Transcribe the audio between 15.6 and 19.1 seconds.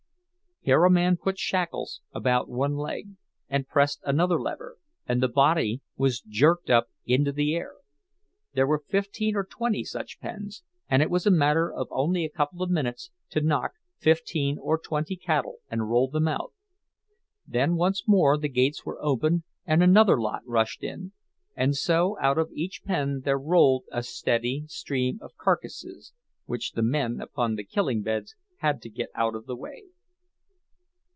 and roll them out. Then once more the gates were